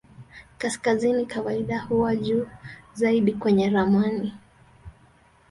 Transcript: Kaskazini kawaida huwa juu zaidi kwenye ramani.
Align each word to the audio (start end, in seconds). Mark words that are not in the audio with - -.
Kaskazini 0.57 1.25
kawaida 1.25 1.79
huwa 1.81 2.15
juu 2.15 2.47
zaidi 2.93 3.33
kwenye 3.33 3.69
ramani. 3.69 4.33